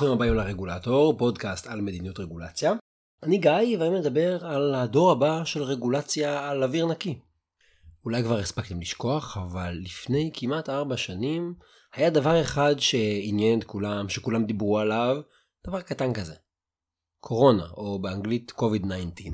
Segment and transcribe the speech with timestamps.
[0.00, 2.72] ברוכים הבאים לרגולטור, פודקאסט על מדיניות רגולציה.
[3.22, 7.18] אני גיא ואני מדבר על הדור הבא של רגולציה על אוויר נקי.
[8.04, 11.54] אולי כבר הספקתם לשכוח, אבל לפני כמעט ארבע שנים
[11.94, 15.16] היה דבר אחד שעניין את כולם, שכולם דיברו עליו,
[15.66, 16.34] דבר קטן כזה.
[17.20, 19.30] קורונה, או באנגלית COVID-19.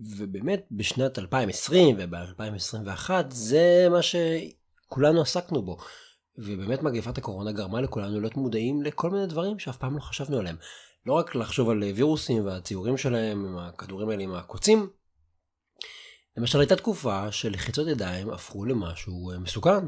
[0.00, 5.76] ובאמת בשנת 2020 וב-2021 זה מה שכולנו עסקנו בו.
[6.38, 10.56] ובאמת מגפת הקורונה גרמה לכולנו להיות מודעים לכל מיני דברים שאף פעם לא חשבנו עליהם.
[11.06, 14.88] לא רק לחשוב על וירוסים והציורים שלהם עם הכדורים האלה עם הקוצים.
[16.36, 19.86] למשל הייתה תקופה שלחיצות ידיים הפכו למשהו אה, מסוכן.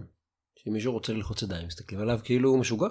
[0.56, 2.88] שאם מישהו רוצה ללחוץ ידיים מסתכלים עליו כאילו הוא משוגע.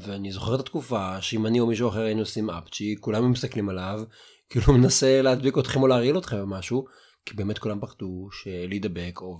[0.00, 4.02] ואני זוכר את התקופה שאם אני או מישהו אחר היינו עושים אפצ'י כולם מסתכלים עליו
[4.50, 6.84] כאילו הוא מנסה להדביק אתכם או להרעיל אתכם או משהו
[7.26, 8.28] כי באמת כולם פחדו
[8.68, 9.38] להידבק או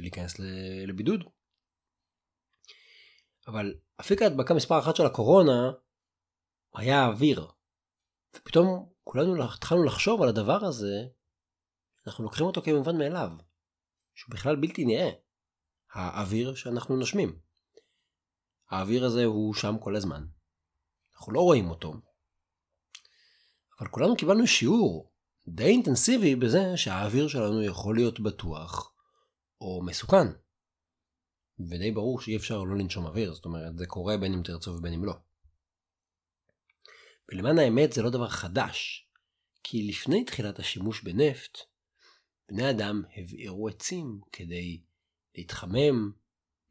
[0.00, 0.34] להיכנס
[0.86, 1.24] לבידוד.
[3.46, 5.72] אבל אפיק ההדבקה מספר אחת של הקורונה
[6.74, 7.46] היה האוויר.
[8.36, 11.06] ופתאום כולנו התחלנו לחשוב על הדבר הזה,
[12.06, 13.30] אנחנו לוקחים אותו כמובן מאליו,
[14.14, 15.10] שהוא בכלל בלתי נראה.
[15.92, 17.38] האוויר שאנחנו נושמים.
[18.70, 20.26] האוויר הזה הוא שם כל הזמן.
[21.14, 21.94] אנחנו לא רואים אותו.
[23.80, 25.12] אבל כולנו קיבלנו שיעור
[25.48, 28.92] די אינטנסיבי בזה שהאוויר שלנו יכול להיות בטוח
[29.60, 30.43] או מסוכן.
[31.58, 34.92] ודי ברור שאי אפשר לא לנשום אוויר, זאת אומרת, זה קורה בין אם תרצו ובין
[34.92, 35.14] אם לא.
[37.28, 39.08] ולמען האמת זה לא דבר חדש,
[39.62, 41.58] כי לפני תחילת השימוש בנפט,
[42.48, 44.82] בני אדם הבעירו עצים כדי
[45.34, 46.12] להתחמם,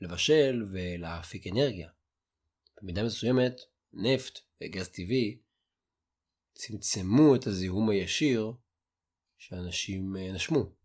[0.01, 1.89] לבשל ולהפיק אנרגיה.
[2.81, 3.53] במידה מסוימת,
[3.93, 5.37] נפט וגז טבעי
[6.53, 8.51] צמצמו את הזיהום הישיר
[9.37, 10.82] שאנשים אה, נשמו.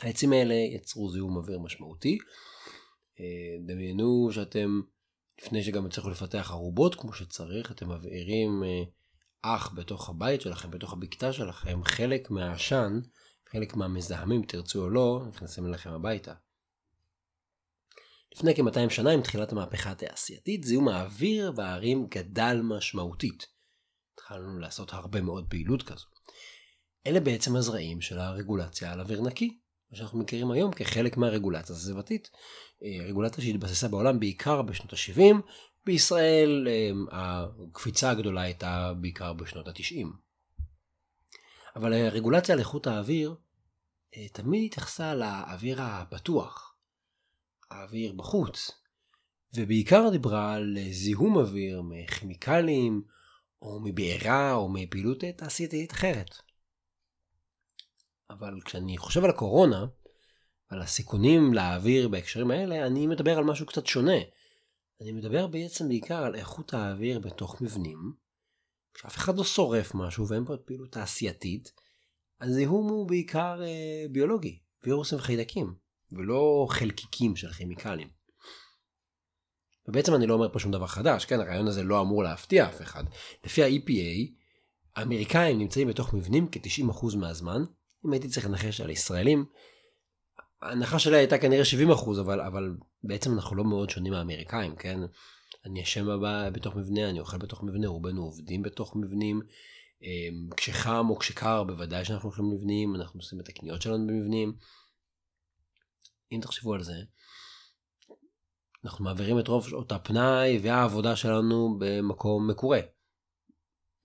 [0.00, 2.18] העצים האלה יצרו זיהום אוויר משמעותי.
[3.20, 4.80] אה, דמיינו שאתם,
[5.42, 8.84] לפני שגם הצליחו לפתח ערובות כמו שצריך, אתם מבעירים אה,
[9.42, 13.00] אח בתוך הבית שלכם, בתוך הבקתה שלכם, חלק מהעשן,
[13.52, 16.34] חלק מהמזהמים, תרצו או לא, נכנסים אליכם הביתה.
[18.34, 23.46] לפני כ-200 שנה, עם תחילת המהפכה התעשייתית, זיהום האוויר והערים גדל משמעותית.
[24.14, 26.06] התחלנו לעשות הרבה מאוד פעילות כזו.
[27.06, 29.58] אלה בעצם הזרעים של הרגולציה על אוויר נקי.
[29.90, 32.30] מה שאנחנו מכירים היום כחלק מהרגולציה הסביבתית.
[32.82, 35.36] אה, רגולציה שהתבססה בעולם בעיקר בשנות ה-70,
[35.86, 40.06] בישראל אה, הקפיצה הגדולה הייתה בעיקר בשנות ה-90.
[41.76, 43.34] אבל הרגולציה על איכות האוויר
[44.16, 46.76] אה, תמיד התייחסה לאוויר הפתוח,
[47.70, 48.70] האוויר בחוץ,
[49.54, 53.02] ובעיקר דיברה על זיהום אוויר מכימיקלים,
[53.62, 56.45] או מבעירה, או מפעילות תעשייתית אחרת.
[58.30, 59.86] אבל כשאני חושב על הקורונה,
[60.68, 64.18] על הסיכונים לאוויר בהקשרים האלה, אני מדבר על משהו קצת שונה.
[65.00, 68.12] אני מדבר בעצם בעיקר על איכות האוויר בתוך מבנים,
[68.94, 71.72] כשאף אחד לא שורף משהו ואין פה פעילות תעשייתית,
[72.40, 75.74] הזיהום הוא בעיקר אה, ביולוגי, וירוסים וחיידקים,
[76.12, 78.08] ולא חלקיקים של כימיקלים.
[79.88, 82.82] ובעצם אני לא אומר פה שום דבר חדש, כן, הרעיון הזה לא אמור להפתיע אף
[82.82, 83.04] אחד.
[83.44, 84.32] לפי ה-EPA,
[84.96, 87.64] האמריקאים נמצאים בתוך מבנים כ-90% מהזמן,
[88.06, 89.44] אם הייתי צריך לנחש על ישראלים,
[90.62, 95.00] ההנחה שלי הייתה כנראה 70 אחוז, אבל, אבל בעצם אנחנו לא מאוד שונים מהאמריקאים, כן?
[95.66, 96.06] אני ישן
[96.52, 99.40] בתוך מבנה, אני אוכל בתוך מבנה, רובנו עובדים בתוך מבנים.
[100.02, 104.56] אמ, כשחם או כשקר, בוודאי שאנחנו הולכים למבנים, אנחנו עושים את הקניות שלנו במבנים.
[106.32, 106.94] אם תחשבו על זה,
[108.84, 112.80] אנחנו מעבירים את רוב שעות הפנאי והעבודה שלנו במקום מקורה.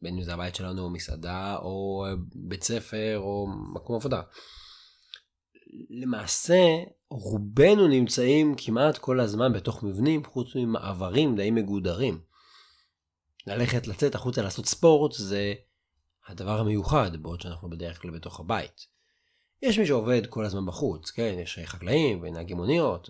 [0.01, 4.21] בין אם זה הבית שלנו או מסעדה או בית ספר או מקום עבודה.
[5.89, 6.65] למעשה
[7.09, 12.21] רובנו נמצאים כמעט כל הזמן בתוך מבנים חוץ ממעברים די מגודרים.
[13.47, 15.53] ללכת לצאת החוצה לעשות ספורט זה
[16.27, 18.87] הדבר המיוחד בעוד שאנחנו בדרך כלל בתוך הבית.
[19.61, 23.09] יש מי שעובד כל הזמן בחוץ, כן, יש חקלאים ונהגי מוניות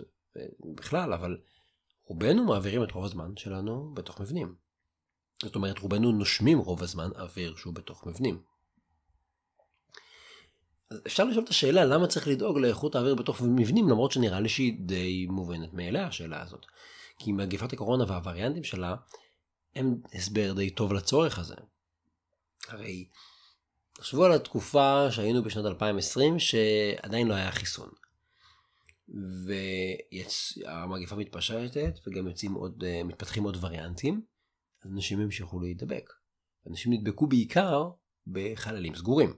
[0.75, 1.37] בכלל, אבל
[2.05, 4.55] רובנו מעבירים את רוב הזמן שלנו בתוך מבנים.
[5.45, 8.41] זאת אומרת, רובנו נושמים רוב הזמן אוויר שהוא בתוך מבנים.
[10.91, 14.49] אז אפשר לשאול את השאלה למה צריך לדאוג לאיכות האוויר בתוך מבנים למרות שנראה לי
[14.49, 16.65] שהיא די מובנת מאליה השאלה הזאת.
[17.19, 18.95] כי מגפת הקורונה והווריאנטים שלה
[19.75, 21.55] הם הסבר די טוב לצורך הזה.
[22.67, 23.07] הרי
[23.94, 27.89] תחשבו על התקופה שהיינו בשנת 2020 שעדיין לא היה חיסון.
[29.45, 34.21] והמגפה מתפשטת וגם יוצאים עוד, אה, מתפתחים עוד וריאנטים.
[34.86, 36.10] אז אנשים המשיכו להידבק.
[36.69, 37.89] אנשים נדבקו בעיקר
[38.28, 39.33] בחללים סגורים.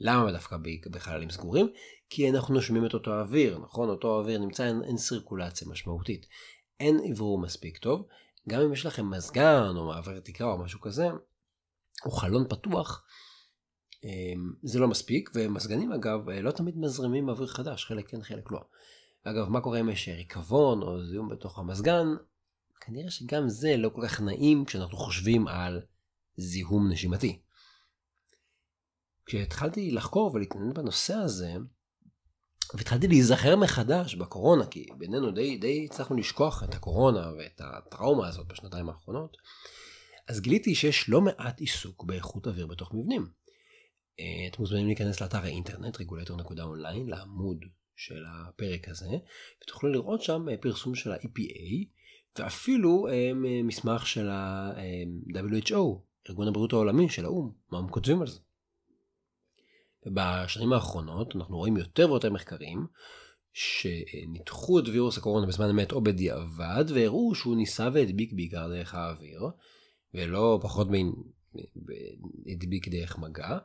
[0.00, 0.56] למה דווקא
[0.90, 1.72] בחללים סגורים?
[2.10, 3.88] כי אנחנו נושמים את אותו אוויר, נכון?
[3.88, 6.26] אותו אוויר נמצא, אין, אין סירקולציה משמעותית.
[6.80, 8.06] אין אוורור מספיק טוב,
[8.48, 11.08] גם אם יש לכם מזגן או מעבר תקרה או משהו כזה,
[12.04, 13.04] או חלון פתוח,
[14.04, 18.60] אמ, זה לא מספיק, ומזגנים אגב לא תמיד מזרימים אוויר חדש, חלק כן חלק לא.
[19.24, 22.06] אגב, מה קורה אם יש ריקבון או זיהום בתוך המזגן?
[22.86, 25.80] כנראה שגם זה לא כל כך נעים כשאנחנו חושבים על
[26.36, 27.42] זיהום נשימתי.
[29.26, 31.52] כשהתחלתי לחקור ולהתעניין בנושא הזה,
[32.74, 38.46] והתחלתי להיזכר מחדש בקורונה, כי בינינו די, די הצלחנו לשכוח את הקורונה ואת הטראומה הזאת
[38.46, 39.36] בשנתיים האחרונות,
[40.28, 43.26] אז גיליתי שיש לא מעט עיסוק באיכות אוויר בתוך מבנים.
[44.20, 47.64] אה, אתם מוזמנים להיכנס לאתר האינטרנט רגולטור.אונליין לעמוד
[47.96, 49.10] של הפרק הזה
[49.62, 52.01] ותוכלו לראות שם אה, פרסום של ה-EPA
[52.38, 53.30] ואפילו אה,
[53.64, 56.00] מסמך של ה-WHO,
[56.30, 58.38] ארגון הבריאות העולמי של האו"ם, מה הם כותבים על זה.
[60.06, 62.86] ובשנים האחרונות אנחנו רואים יותר ויותר מחקרים
[63.52, 69.42] שניתחו את וירוס הקורונה בזמן אמת או בדיעבד והראו שהוא ניסה והדביק בעיקר דרך האוויר
[70.14, 70.88] ולא פחות
[72.46, 73.58] מהדביק דרך מגע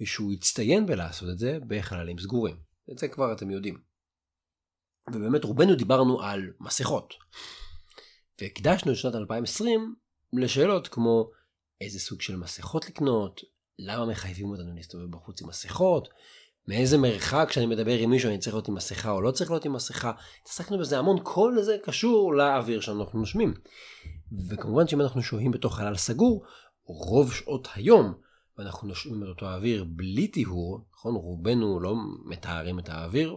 [0.00, 2.56] ושהוא הצטיין בלעשות את זה בחללים סגורים.
[2.92, 3.78] את זה כבר אתם יודעים.
[5.08, 7.14] ובאמת רובנו דיברנו על מסכות.
[8.40, 9.94] והקדשנו את שנת 2020
[10.32, 11.30] לשאלות כמו
[11.80, 13.40] איזה סוג של מסכות לקנות,
[13.78, 16.08] למה מחייבים אותנו להסתובב בחוץ עם מסכות,
[16.68, 19.64] מאיזה מרחק כשאני מדבר עם מישהו אני צריך להיות עם מסכה או לא צריך להיות
[19.64, 20.12] עם מסכה.
[20.42, 23.54] התעסקנו בזה המון, כל זה קשור לאוויר שאנחנו נושמים.
[24.48, 26.44] וכמובן שאם אנחנו שוהים בתוך חלל סגור,
[26.84, 28.14] רוב שעות היום
[28.58, 31.14] ואנחנו נושמים את אותו האוויר בלי טיהור, נכון?
[31.14, 31.94] רובנו לא
[32.24, 33.36] מטהרים את האוויר,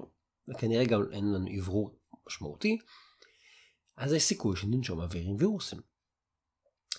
[0.49, 1.95] וכנראה גם אין לנו אוורור
[2.27, 2.77] משמעותי,
[3.97, 5.79] אז יש סיכוי שננשום אוויר עם וירוסים.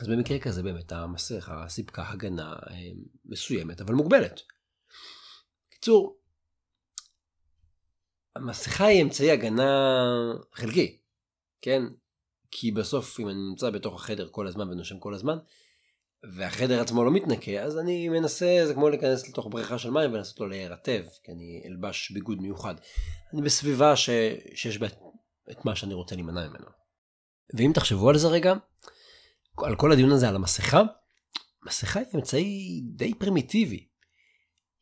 [0.00, 2.76] אז במקרה כזה באמת המסכה סיפקה הגנה אה,
[3.24, 4.40] מסוימת אבל מוגבלת.
[5.70, 6.18] קיצור,
[8.36, 10.00] המסכה היא אמצעי הגנה
[10.52, 10.98] חלקי,
[11.60, 11.82] כן?
[12.50, 15.38] כי בסוף אם אני נמצא בתוך החדר כל הזמן ונושם כל הזמן,
[16.36, 20.40] והחדר עצמו לא מתנקה, אז אני מנסה, זה כמו להיכנס לתוך בריכה של מים ולנסות
[20.40, 22.74] לו להירטב, כי אני אלבש ביגוד מיוחד.
[23.32, 24.10] אני בסביבה ש...
[24.54, 24.86] שיש בה
[25.50, 26.77] את מה שאני רוצה להימנע ממנו.
[27.54, 28.54] ואם תחשבו על זה רגע,
[29.58, 30.82] על כל הדיון הזה על המסכה,
[31.66, 33.88] מסכה היא אמצעי די פרימיטיבי.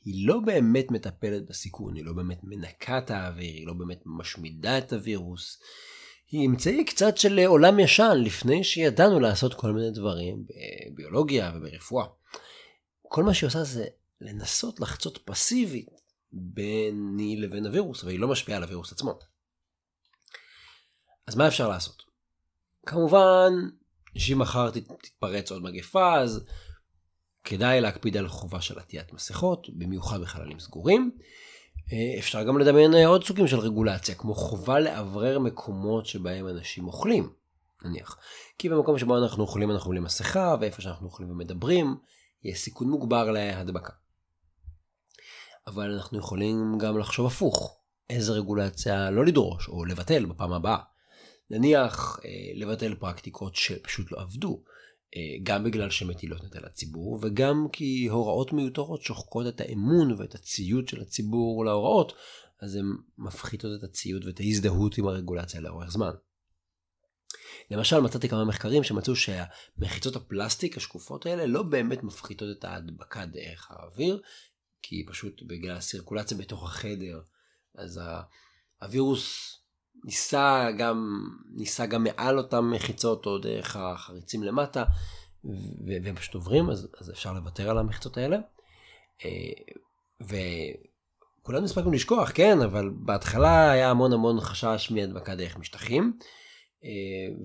[0.04, 4.78] היא לא באמת מטפלת בסיכון, היא לא באמת מנקה את האוויר, היא לא באמת משמידה
[4.78, 5.60] את הווירוס.
[6.30, 10.44] היא אמצעי קצת של עולם ישן לפני שידענו לעשות כל מיני דברים
[10.92, 12.06] בביולוגיה וברפואה.
[13.02, 13.86] כל מה שהיא עושה זה
[14.20, 15.88] לנסות לחצות פסיבית
[16.32, 19.18] ביני לבין הווירוס, אבל היא לא משפיעה על הווירוס עצמו.
[21.26, 22.05] אז מה אפשר לעשות?
[22.86, 23.52] כמובן
[24.16, 26.44] שאם מחר תתפרץ עוד מגפה אז
[27.44, 31.10] כדאי להקפיד על חובה של עטיית מסכות, במיוחד בחללים סגורים.
[31.92, 36.86] אה, אפשר גם לדמיין אה, עוד סוגים של רגולציה, כמו חובה לאוורר מקומות שבהם אנשים
[36.86, 37.32] אוכלים,
[37.84, 38.18] נניח.
[38.58, 41.96] כי במקום שבו אנחנו אוכלים אנחנו בלי מסכה, ואיפה שאנחנו אוכלים ומדברים,
[42.44, 43.92] יש סיכון מוגבר להדבקה.
[45.66, 47.78] אבל אנחנו יכולים גם לחשוב הפוך,
[48.10, 50.78] איזה רגולציה לא לדרוש או לבטל בפעם הבאה.
[51.50, 54.62] נניח אה, לבטל פרקטיקות שפשוט לא עבדו.
[55.16, 60.88] אה, גם בגלל שמטילות נטל הציבור וגם כי הוראות מיותרות שוחקות את האמון ואת הציות
[60.88, 62.12] של הציבור להוראות
[62.60, 62.86] אז הן
[63.18, 66.10] מפחיתות את הציות ואת ההזדהות עם הרגולציה לאורך זמן.
[67.70, 73.70] למשל מצאתי כמה מחקרים שמצאו שהמחיצות הפלסטיק השקופות האלה לא באמת מפחיתות את ההדבקה דרך
[73.70, 74.22] האוויר
[74.82, 77.20] כי פשוט בגלל הסירקולציה בתוך החדר
[77.74, 78.00] אז
[78.82, 79.56] הווירוס
[80.04, 84.84] ניסה גם, ניסה גם מעל אותן מחיצות או דרך החריצים למטה,
[85.86, 88.38] והם פשוט עוברים, אז, אז אפשר לוותר על המחיצות האלה.
[89.24, 89.74] אה,
[91.40, 96.18] וכולנו הספקנו לשכוח, כן, אבל בהתחלה היה המון המון חשש מהדבקה דרך משטחים.
[96.84, 97.36] אה,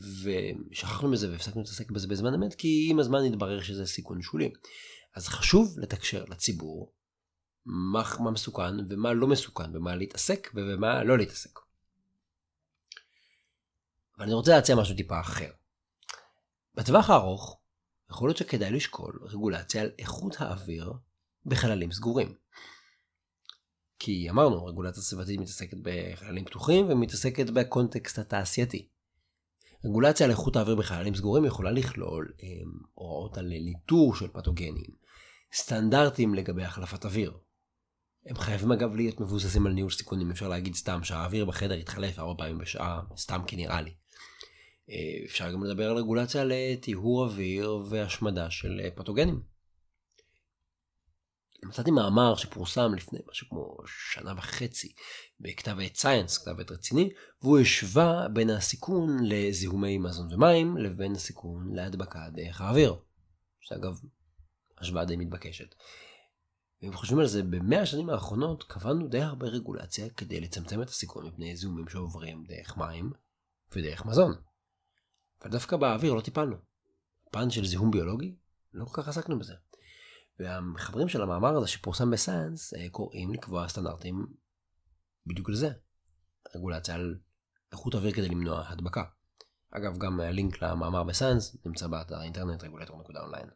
[0.72, 4.52] ושכחנו מזה והפסקנו להתעסק בזה בזמן אמת, כי עם הזמן התברר שזה סיכון שולי.
[5.16, 6.94] אז חשוב לתקשר לציבור
[7.66, 11.60] מה, מה מסוכן ומה לא מסוכן, במה להתעסק ובמה לא להתעסק.
[14.18, 15.52] אבל אני רוצה להציע משהו טיפה אחר.
[16.76, 17.60] בטווח הארוך,
[18.10, 20.94] יכול להיות שכדאי לשקול רגולציה על איכות האוויר
[21.46, 22.36] בחללים סגורים.
[24.00, 28.88] כי אמרנו, רגולציה סביבתית מתעסקת בחללים פתוחים ומתעסקת בקונטקסט התעשייתי.
[29.86, 34.96] רגולציה על איכות האוויר בחללים סגורים יכולה לכלול אמ, הוראות על ניטור של פתוגנים,
[35.54, 37.38] סטנדרטים לגבי החלפת אוויר.
[38.26, 42.34] הם חייבים אגב להיות מבוססים על ניהול סיכונים, אפשר להגיד סתם שהאוויר בחדר יתחלף ארבע
[42.38, 43.94] פעמים בשעה, סתם כי נראה לי.
[44.92, 49.42] אה, אפשר גם לדבר על רגולציה לטיהור אוויר והשמדה של אה, פתוגנים.
[51.66, 54.94] מצאתי מאמר שפורסם לפני משהו כמו שנה וחצי
[55.40, 57.10] בכתב עת סייאנס, כתב עת רציני,
[57.42, 62.96] והוא השווה בין הסיכון לזיהומי מזון ומים לבין הסיכון להדבקה דרך האוויר.
[63.60, 64.00] שאגב,
[64.78, 65.76] השוואה די מתבקשת.
[66.82, 71.28] ואם חושבים על זה, במאה השנים האחרונות קבענו די הרבה רגולציה כדי לצמצם את הסיכון
[71.28, 73.12] מפני זיהומים שעוברים דרך מים
[73.76, 74.51] ודרך מזון.
[75.42, 76.56] אבל דווקא באוויר לא טיפלנו.
[77.32, 78.36] פן של זיהום ביולוגי,
[78.74, 79.54] לא כל כך עסקנו בזה.
[80.40, 84.28] והמחברים של המאמר הזה שפורסם בסיינס אה, קוראים לקבוע סטנדרטים
[85.28, 85.70] בדיוק לזה.
[86.56, 87.16] רגולציה על
[87.72, 89.04] איכות אוויר כדי למנוע הדבקה.
[89.72, 93.48] אגב, גם הלינק למאמר בסיינס נמצא באתר האינטרנט רגולטור.אונליין.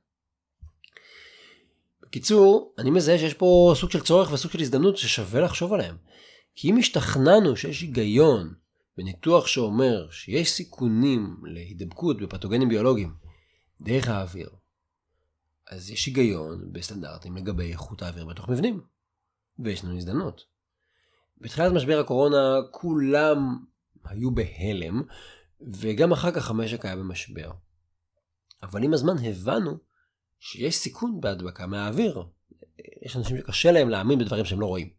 [2.01, 5.97] בקיצור, אני מזהה שיש פה סוג של צורך וסוג של הזדמנות ששווה לחשוב עליהם.
[6.55, 8.53] כי אם השתכנענו שיש היגיון
[8.97, 13.13] בניתוח שאומר שיש סיכונים להידבקות בפתוגנים ביולוגיים
[13.81, 14.49] דרך האוויר,
[15.67, 18.81] אז יש היגיון בסטנדרטים לגבי איכות האוויר בתוך מבנים.
[19.59, 20.45] ויש לנו הזדמנות.
[21.37, 23.57] בתחילת משבר הקורונה כולם
[24.03, 25.01] היו בהלם,
[25.61, 27.51] וגם אחר כך המשק היה במשבר.
[28.63, 29.77] אבל עם הזמן הבנו
[30.39, 32.23] שיש סיכון בהדבקה מהאוויר.
[33.05, 34.89] יש אנשים שקשה להם להאמין בדברים שהם לא רואים.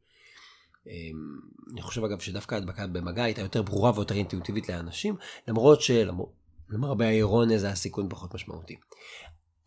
[1.73, 5.16] אני חושב אגב שדווקא ההדבקה במגע הייתה יותר ברורה ויותר אינטואיטיבית לאנשים,
[5.49, 8.76] למרות שלמרבה האירוניה זה הסיכון פחות משמעותי.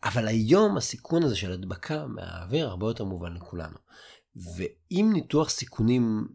[0.04, 3.76] אבל היום הסיכון הזה של הדבקה מהאוויר הרבה יותר מובן לכולנו.
[4.56, 6.28] ואם ניתוח סיכונים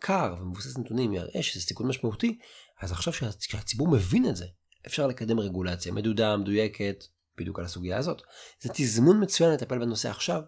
[0.00, 2.38] קר ומבוסס נתונים יראה שזה סיכון משמעותי,
[2.80, 4.46] אז עכשיו שהציבור מבין את זה,
[4.86, 7.04] אפשר לקדם רגולציה מדודה, מדויקת,
[7.38, 8.22] בדיוק על הסוגיה הזאת.
[8.60, 10.42] זה תזמון מצוין לטפל בנושא עכשיו,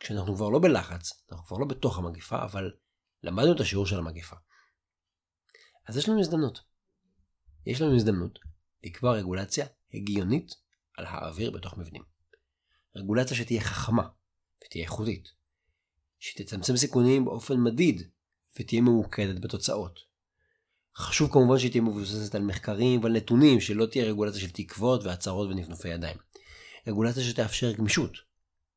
[0.00, 2.70] כשאנחנו כבר לא בלחץ, אנחנו כבר לא בתוך המגיפה, אבל
[3.22, 4.36] למדנו את השיעור של המגיפה.
[5.88, 6.60] אז יש לנו הזדמנות.
[7.66, 8.38] יש לנו הזדמנות
[8.84, 10.54] לקבוע רגולציה הגיונית
[10.96, 12.02] על האוויר בתוך מבנים.
[12.96, 14.08] רגולציה שתהיה חכמה
[14.64, 15.28] ותהיה איכותית,
[16.18, 18.02] שתצמצם סיכונים באופן מדיד
[18.60, 20.00] ותהיה ממוקדת בתוצאות.
[20.96, 25.48] חשוב כמובן שהיא תהיה מבוססת על מחקרים ועל נתונים, שלא תהיה רגולציה של תקוות והצהרות
[25.50, 26.16] ונפנופי ידיים.
[26.86, 28.12] רגולציה שתאפשר גמישות.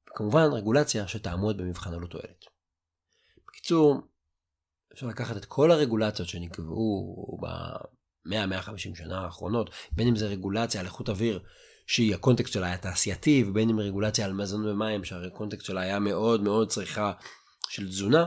[0.09, 2.45] וכמובן רגולציה שתעמוד במבחן עלות תועלת.
[3.47, 4.01] בקיצור,
[4.93, 11.09] אפשר לקחת את כל הרגולציות שנקבעו ב-100-150 שנה האחרונות, בין אם זה רגולציה על איכות
[11.09, 11.39] אוויר,
[11.87, 16.41] שהיא הקונטקסט שלה היה תעשייתי, ובין אם רגולציה על מזון ומים, שהקונטקסט שלה היה מאוד
[16.41, 17.11] מאוד צריכה
[17.69, 18.25] של תזונה,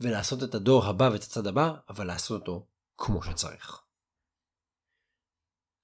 [0.00, 3.80] ולעשות את הדור הבא ואת הצד הבא, אבל לעשות אותו כמו שצריך.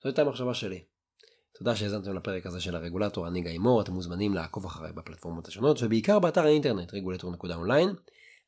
[0.02, 0.84] זו הייתה המחשבה שלי.
[1.58, 5.82] תודה שהאזנתם לפרק הזה של הרגולטור, אני גיא מור, אתם מוזמנים לעקוב אחריי בפלטפורמות השונות,
[5.82, 7.88] ובעיקר באתר האינטרנט רגולטור.אונליין.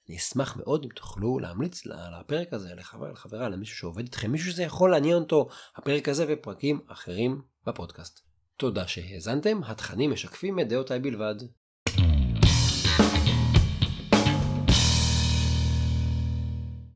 [0.09, 4.63] אני אשמח מאוד אם תוכלו להמליץ לפרק הזה לחבר, לחברה, למישהו שעובד איתכם, מישהו שזה
[4.63, 8.21] יכול לעניין אותו, הפרק הזה ופרקים אחרים בפודקאסט.
[8.57, 11.35] תודה שהאזנתם, התכנים משקפים את דעותיי בלבד.